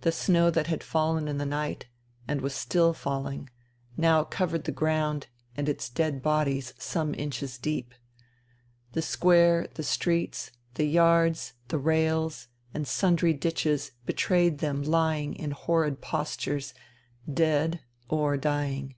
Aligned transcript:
The 0.00 0.10
snow 0.10 0.50
that 0.50 0.66
had 0.66 0.82
fallen 0.82 1.28
in 1.28 1.38
the 1.38 1.46
night, 1.46 1.86
and 2.26 2.40
was 2.40 2.52
still 2.52 2.92
falling, 2.92 3.48
now 3.96 4.24
covered 4.24 4.64
the 4.64 4.72
ground 4.72 5.28
and 5.56 5.68
its 5.68 5.88
dead 5.88 6.20
bodies 6.20 6.74
some 6.78 7.14
inches 7.14 7.58
deep. 7.58 7.94
The 8.94 9.02
square, 9.02 9.68
the 9.74 9.84
streets, 9.84 10.50
the 10.74 10.86
yards, 10.86 11.52
the 11.68 11.78
rails, 11.78 12.48
and 12.74 12.88
sundry 12.88 13.34
ditches 13.34 13.92
betrayed 14.04 14.58
them 14.58 14.82
lying 14.82 15.32
in 15.36 15.52
horrid 15.52 16.00
postures, 16.00 16.74
dead 17.32 17.78
or 18.08 18.36
dying. 18.36 18.96